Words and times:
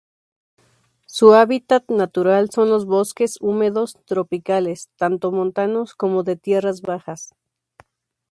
Su 1.05 1.35
hábitat 1.35 1.87
natural 1.91 2.49
son 2.49 2.71
los 2.71 2.87
bosques 2.87 3.37
húmedos 3.39 3.99
tropicales 4.07 4.89
tanto 4.95 5.31
montanos 5.31 5.93
como 5.93 6.23
de 6.23 6.37
tierras 6.37 6.81
bajas. 6.81 7.35